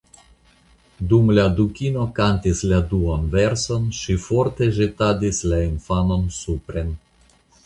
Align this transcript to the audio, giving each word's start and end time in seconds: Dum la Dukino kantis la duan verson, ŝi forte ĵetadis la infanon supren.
Dum 1.09 1.27
la 1.39 1.43
Dukino 1.59 2.05
kantis 2.19 2.63
la 2.71 2.79
duan 2.93 3.27
verson, 3.35 3.85
ŝi 3.99 4.17
forte 4.25 4.71
ĵetadis 4.79 5.45
la 5.53 5.61
infanon 5.69 6.27
supren. 6.41 6.93